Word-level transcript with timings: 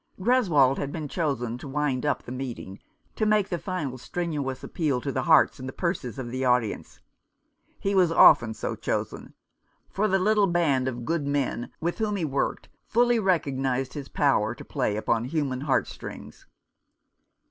Greswold 0.19 0.79
had 0.79 0.91
been 0.91 1.07
chosen 1.07 1.59
to 1.59 1.67
wind 1.67 2.07
up 2.07 2.23
the 2.23 2.31
meeting, 2.31 2.79
to 3.15 3.23
make 3.23 3.49
the 3.49 3.59
final 3.59 3.99
strenuous 3.99 4.63
appeal 4.63 4.99
to 4.99 5.11
the 5.11 5.21
hearts 5.21 5.59
and 5.59 5.77
purses 5.77 6.17
of 6.17 6.31
the 6.31 6.43
audience. 6.43 7.01
He 7.79 7.93
was 7.93 8.11
often 8.11 8.55
so 8.55 8.73
chosen; 8.75 9.35
for 9.91 10.07
the 10.07 10.17
little 10.17 10.47
band 10.47 10.87
of 10.87 11.05
good 11.05 11.27
men 11.27 11.69
with 11.79 11.99
whom 11.99 12.15
he 12.15 12.25
worked 12.25 12.67
fully 12.87 13.19
recognized 13.19 13.93
his 13.93 14.09
power 14.09 14.55
to 14.55 14.65
play 14.65 14.97
upon 14.97 15.25
human 15.25 15.61
heart 15.61 15.85
strings. 15.85 16.47